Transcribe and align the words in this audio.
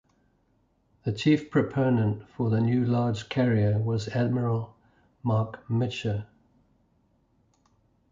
The 1.03 1.11
chief 1.11 1.51
proponent 1.51 2.27
for 2.29 2.49
the 2.49 2.59
new 2.59 2.83
large 2.85 3.29
carrier 3.29 3.77
was 3.77 4.07
Admiral 4.07 4.75
Marc 5.21 5.63
Mitscher. 5.67 6.25